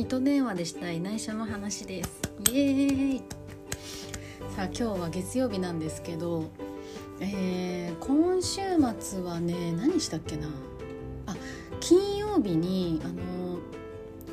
[0.00, 2.22] 糸電話でした内緒の話です。
[2.50, 3.22] イエーイ。
[4.56, 6.50] さあ今日は月曜日なんですけど、
[7.20, 8.62] えー、今週
[8.98, 10.48] 末はね何したっけな。
[11.26, 11.36] あ
[11.80, 13.58] 金曜日にあの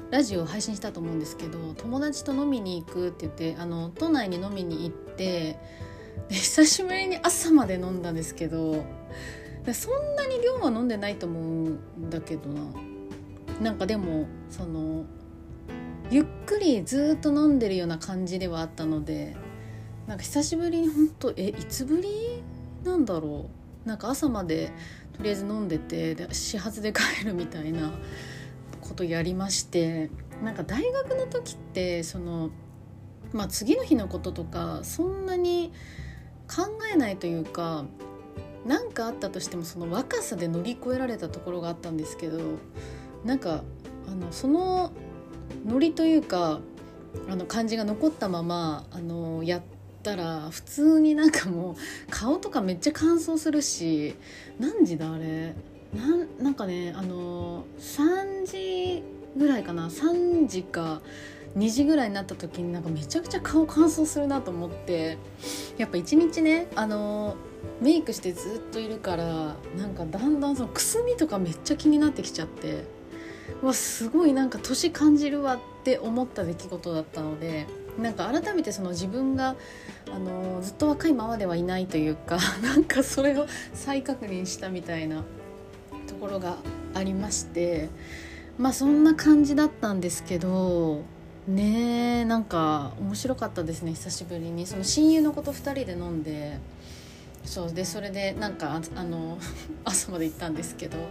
[0.10, 5.60] ラジオを配信したと思うんですけど友達と飲みに行くって言ってあの都内に飲みに行って
[6.30, 8.86] で久しぶりに朝まで飲んだんですけど
[9.74, 12.62] そんなに量は飲んでないと思うんだけどな。
[13.62, 15.06] なんかでもその
[16.10, 19.36] ゆっくりずっと飲んでるような感じではあったので
[20.08, 22.42] なんか久しぶりに本当えいつぶり
[22.84, 23.50] なんだろ
[23.86, 23.88] う？
[23.88, 24.72] なんか朝まで
[25.14, 27.92] とりあえず飲んでてで始発で帰るみたいな
[28.80, 30.10] ことやりまして
[30.44, 32.52] なんか大学の時ってその
[33.34, 35.74] まあ次の日のこととかそんなに
[36.48, 37.86] 考えないというか
[38.66, 42.40] 何かあったとしてもその若さで乗り越えられたところがあったんですけど
[43.26, 43.64] なんか
[44.08, 44.94] あのその
[45.66, 46.60] ノリというか
[47.30, 49.62] あの感じが残ったままあのやっ
[50.04, 51.76] たら普通になんかもう
[52.10, 54.16] 顔とかめっちゃ乾燥するし
[54.60, 55.56] 何時だあれ？
[55.96, 59.04] なんなんかねあの3時
[59.36, 61.02] ぐらいかな？3時か
[61.58, 65.18] 2時ぐらいになった時になんかめちゃくちゃ顔乾燥するなと思って
[65.78, 67.36] やっぱ一日ねあの
[67.82, 72.84] メイクしてずっといるからなんかだんだんそのくすみとかめっちゃ気になってきちゃって。
[73.62, 77.68] わすごいなんか年感じるわって思った出来事だったので
[78.00, 79.56] なんか改めてその自分が
[80.12, 85.24] あのずっと若いままではいないというか なんかそれを再確認したみたいな
[86.08, 86.58] ところが
[86.94, 87.90] ありまして
[88.58, 91.02] まあそんな感じだったんですけど
[91.48, 94.68] ねえなんか面白かったですね久しぶりに。
[94.68, 96.58] その親友の子と2人で飲んで
[97.46, 99.38] そうでそれでなんかあの
[99.86, 101.02] 朝まで行ったんですけどっ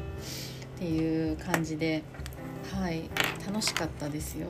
[0.79, 2.05] ていう感じで。
[2.73, 3.09] はい
[3.47, 4.49] 楽しかったですよ。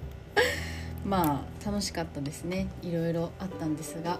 [1.04, 2.68] まあ楽しかったですね。
[2.82, 4.18] いろいろあったんですがっ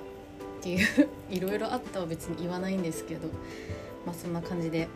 [0.62, 3.28] ていう いろいろあったは別に言わないんですけど
[4.06, 4.88] まあそんな感じで。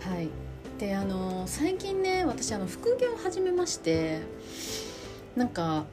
[0.00, 0.28] はい。
[0.78, 4.20] であの最近ね私あの副業を始めまして
[5.36, 5.84] なんか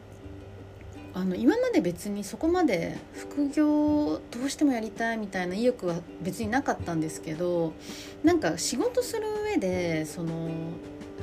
[1.13, 7.73] あの今まで別にそこまで副業どうしてもやりたいみたいな意欲は別になかったんですけど
[8.23, 10.49] なんか仕事する上でその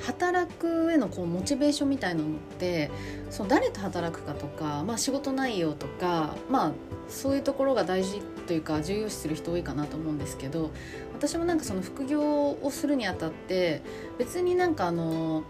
[0.00, 2.90] 働く上のこうモチベーションみたいなのって
[3.30, 6.72] そう誰と働くかとか、まあ、仕事内容とか、まあ、
[7.08, 10.70] そういうところが大事というか重要視する人多いかなと思うんですけど
[11.14, 13.82] 私もなんかその副業をするにあたって
[14.18, 15.44] 別になんかあの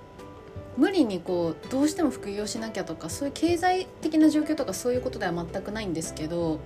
[0.77, 6.60] 無理にこうどうしても副業しなきゃとかそういう経済的な状況とかそういうことでは全くないんですけど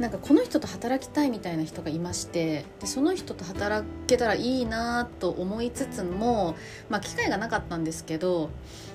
[0.00, 6.56] なんかこの人と働きたいみたいな人がいましてでその人と働けたらいいなと思いつつも、
[6.88, 8.48] まあ、機会がなかったんですけど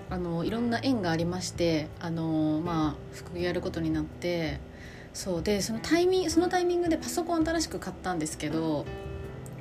[0.10, 4.60] あのいろんな縁がありましてあの、まあ、副業やることになって
[5.14, 8.88] そうでそのタイミングそのタイミングでパソコン新しく買ったんですけど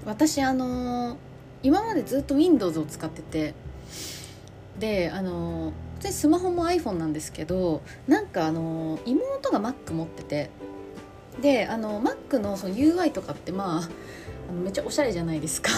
[0.06, 1.19] 私あの
[1.62, 3.54] 今までずっと Windows を使ってて
[4.78, 10.50] であのスマホも iPhone なんですけどなんかあの妹が Mac 持ってて
[11.44, 13.88] であの Mac のその UI とかってまあ
[14.49, 15.71] あのめっちゃおしゃれじゃないですか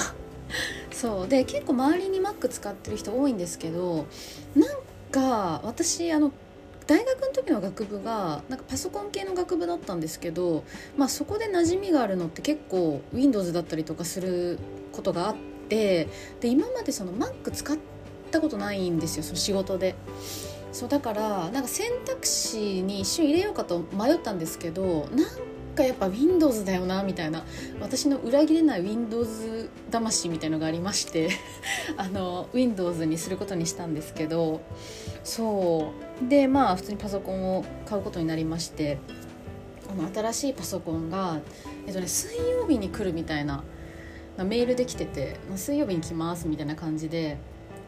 [0.93, 4.07] そうで結構周りに Mac 使ってる人多いんですけど
[4.55, 4.79] なん
[5.11, 6.31] か私あの
[6.87, 10.63] 大学の時の学部がなんかパソコン系の学部だったんですけど、
[10.97, 14.61] まあ、そこで馴染みがあるのって結構 Windows だったりとかする
[14.93, 15.37] ことがあっ
[15.69, 16.07] て
[16.39, 17.77] で今までその Mac 使っ
[18.31, 19.97] たことないんですよその仕事で。
[20.77, 27.47] そうだからなんか選択肢に一瞬入れようかと迷ったんですけどなんかやっぱ Windows だよなみたいな
[27.81, 31.31] 私の裏切れない Windows 魂みたいのがありまして
[31.97, 34.61] あの Windows にすることにしたんですけど
[35.25, 36.29] そう。
[36.29, 38.99] でまあ普通にパソコンを買うことになりまして
[39.91, 41.41] あの新しいパソコンが、
[41.87, 43.65] えっとね、水曜日に来るみたいな
[44.37, 47.39] メールで来てて「水曜日に来ます」みたいな感じで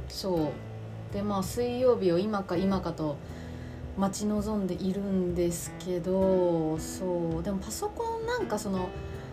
[0.08, 0.67] そう。
[1.12, 3.16] でまあ水曜日を今か今かと
[3.96, 8.88] 待ち望んでいるんですけどそうでもパソコンなんかその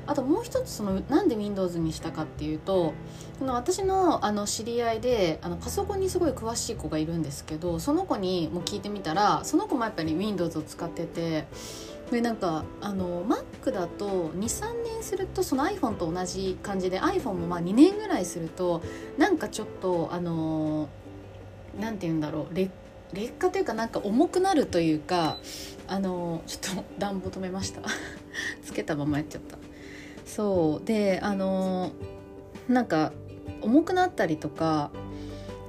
[0.07, 2.93] あともう一つそのなんで Windows にしたかっていうと
[3.41, 11.47] の私のあの知り合いであのパソコンにすごい詳しい子がいるんですけどその子にも聞いてみたらその子もやっぱり Windows を使ってて
[12.11, 18.83] でなんかあの Mac だと23年するとその iPhone と同じ感じで iPhone もまあ2年ぐらいすると
[19.17, 20.87] なんかちょっとあの
[21.79, 22.55] 何て言うんだろう。
[22.55, 22.71] 劣
[23.13, 25.37] 劣化というかなんか重くなるというか
[25.87, 27.81] あのちょっと暖房止めました。
[28.63, 29.57] つけたままやっちゃった。
[30.25, 30.85] そう。
[30.85, 31.91] であの
[32.67, 33.13] なんか
[33.61, 34.91] 重くなったりとか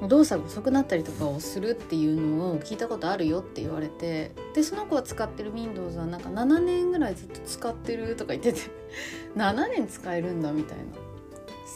[0.09, 8.61] 動作が遅くなったりとかをするっていうのを聞いたことあるよって言われてでその子は使ってる Windows はなんか7年ぐらいずっと使ってるとか言ってて
[9.37, 10.85] 7年使えるんだみたいな。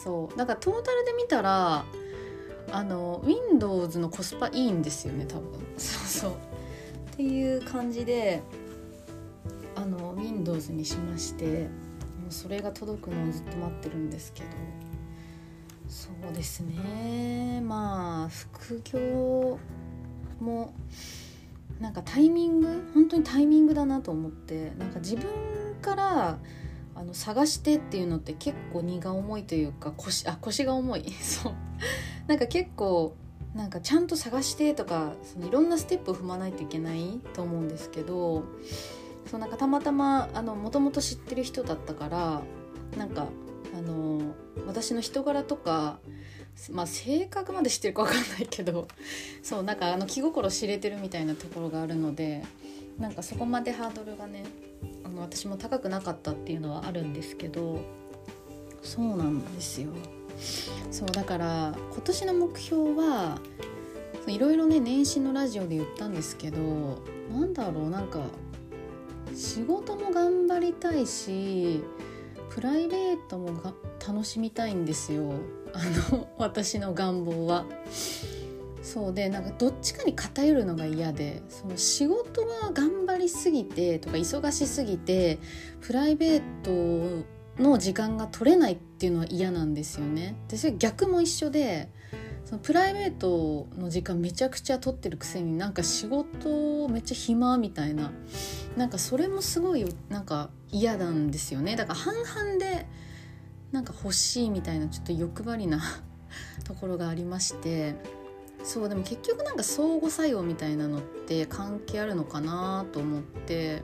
[0.03, 0.37] そう。
[0.37, 1.85] だかトータルで見たら
[2.71, 5.51] あの Windows のコスパいいんですよね多分。
[5.77, 6.31] そうそう。
[6.31, 8.41] っていう感じで
[9.75, 11.63] あの Windows にしまして
[12.21, 14.47] もうそれが届くのをずっと待ってるんですけど。
[15.87, 17.61] そうですね。
[17.61, 19.59] まあ副業
[20.39, 20.73] も
[21.81, 25.25] なんかタイミング本当にタイミングだなと思ってなんか自分
[25.81, 26.37] から
[26.93, 31.11] あの探してっていうのって結構荷が重いというか腰あ腰が重い。
[31.19, 31.53] そう。
[32.31, 33.13] なんか結構
[33.53, 38.45] なんかちゃんと探してとかそのいろんなステップを踏まないといけないと思うんですけど
[39.29, 42.41] そうなんかたまたまもともと知ってる人だったから
[42.97, 43.27] なんか
[43.77, 44.33] あの
[44.65, 45.99] 私の人柄とか、
[46.71, 48.87] まあ、性格まで知ってるか分かんないけど
[49.43, 52.45] そうなんかあの気心知れてるみたいなところがあるので
[52.97, 54.45] なんかそこまでハードルがね
[55.03, 57.81] あの私も高くなかったっていうのはあるんですけど
[58.81, 59.89] そうなんですよ。
[60.91, 63.39] そうだから今年の目標は
[64.27, 67.01] いろいろね年始のラジオで言ったんですけど
[67.31, 68.19] なんだろうなんか
[69.35, 71.83] 仕事も頑張りたいし
[72.49, 73.73] プライベートもが
[74.05, 75.33] 楽しみたいんですよ
[75.73, 75.79] あ
[76.11, 77.65] の私の願望は。
[78.83, 85.37] そうでなんかどっちかに偏るのが嫌でその仕事は頑張りすぎてとか忙しすぎて
[85.81, 87.23] プライベート
[87.59, 90.35] の時間が取れないっていうのは嫌なんですよね。
[90.47, 91.89] でそれ逆も一緒で
[92.45, 98.11] そのプライベートの時間めちゃくちゃ取ってるくせになんか仕事めっちゃ暇みたいな
[98.75, 102.87] なんかそれもすごいなんか嫌なんですよねだから半々で
[103.71, 105.81] なんか欲しいみたいなちょっと欲張りな
[106.65, 107.95] ところがありまして
[108.63, 113.83] そうでも結局なんか相互作用みたいなのって関係あるのかなと思って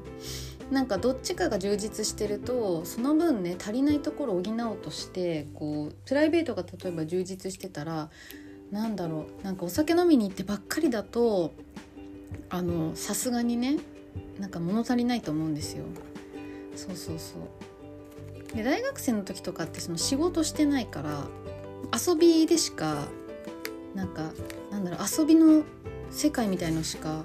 [0.72, 8.10] なんかどっちかが充実してるとその分ね足りないところを補おうとしてこうプライベートが例えば充実してたら
[8.72, 11.54] なんだろうなんかお酒飲みに行ってばっかりだと
[12.50, 13.78] あのさすがにね
[14.40, 15.86] なんか物足りないと思うんですよ。
[16.76, 18.56] そうそうそう。
[18.56, 21.28] で大学生の時とかってその仕事してないから
[21.98, 23.08] 遊びでしか
[23.96, 24.32] なんか
[24.72, 25.64] なんだろう遊びの
[26.12, 27.24] 世界みたいのしか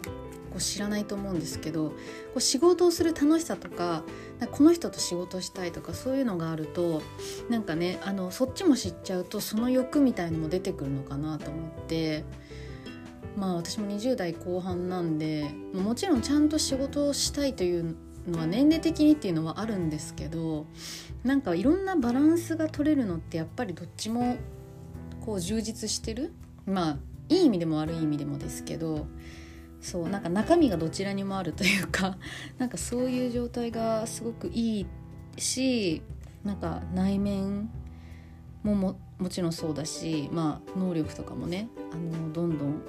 [0.52, 1.94] こう知らないと思うんですけどこ
[2.36, 4.04] う仕事をする楽しさとか
[4.50, 7.02] この人と仕事したいとかそういうのがあると
[7.48, 12.24] なんかねあのそっちも知っちゃうとその欲みたいのも出てくるのかなと思って
[13.36, 17.96] まあ私も20代後半なんでもちろんちゃんと仕事をしたいという
[18.28, 20.66] のは年齢的にっていうのはあるんですけど
[21.24, 24.36] なんかいろんなバランスが取れるのってやっぱりどっちも
[25.24, 26.32] こう充実してる
[26.66, 29.06] まあいい意味でも悪い意味でもですけど
[29.82, 32.16] そうなんか中身がどちらにもあるというか
[32.56, 34.86] なんかそういう状態がすごくいい
[35.40, 36.02] し
[36.44, 37.68] なんか内面
[38.62, 42.82] もももちろんそうだし、まあ、能力とかもねあのどんどん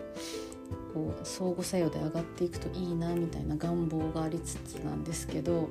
[0.94, 5.68] こう相互作用で上がっていくといいなみたいな願望がありつつなんですけどっ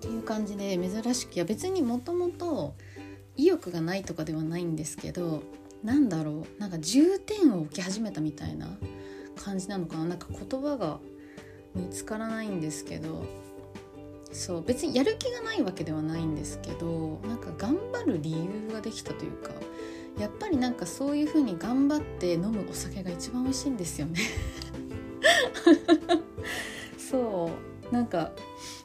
[0.00, 2.74] ていう感じで珍しくいや別にもともと
[3.36, 5.42] 意欲がないとかではないんですけど
[5.82, 8.68] なんだろうなんか重点を置き始めたみたいな
[9.36, 10.04] 感じなのかな？
[10.04, 10.98] なんか言葉が
[11.74, 13.24] 見つからないんですけど
[14.32, 19.50] そう別にやる気がないわけではないんですけどなんか頑張る理由ができたというか
[20.18, 24.20] やっぱりなんかそういう風に頑張って飲むお酒が一番美味しいんですよね。
[26.98, 27.50] そ
[27.90, 28.32] うなんか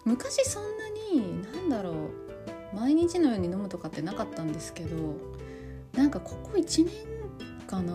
[0.05, 5.15] 昔そんなに何だろう毎日のように飲むとかってなかったんですけど
[5.93, 6.93] なんかここ1年
[7.67, 7.93] かな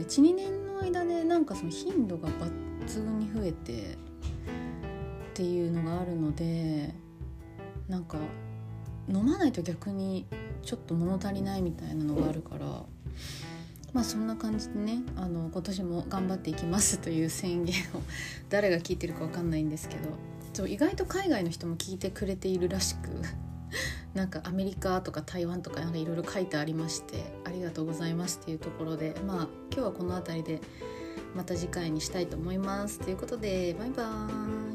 [0.00, 6.94] 12年の間でなんかその頻度が抜群に増えてっていうのがあるので
[7.88, 8.18] なんか
[9.08, 10.26] 飲まないと逆に
[10.62, 12.66] ちょっと物足りないみたいなのがあるから
[13.92, 18.02] まあそんな感じでねあの今年も頑張っていきますという宣言を
[18.50, 20.10] 誰が聞いてるか分かんないんですけど
[20.52, 23.08] そう意外と海外の人も聞いてくれているらしく
[24.14, 27.24] なんかアメリカとか台湾とかいろいろ書いてありまして
[27.56, 30.60] りがとうございますっていうところでまあ今日はこの辺りで
[31.34, 32.98] また次回にしたいと思います。
[32.98, 34.65] ということでバイバーイ